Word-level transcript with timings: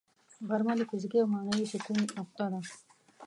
غرمه 0.47 0.73
د 0.77 0.81
فزیکي 0.89 1.17
او 1.21 1.27
معنوي 1.33 1.65
سکون 1.71 1.97
نقطه 2.19 2.45
ده 2.51 2.59